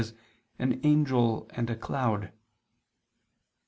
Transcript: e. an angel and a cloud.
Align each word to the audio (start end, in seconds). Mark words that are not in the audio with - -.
e. 0.01 0.13
an 0.57 0.79
angel 0.83 1.47
and 1.51 1.69
a 1.69 1.75
cloud. 1.75 2.31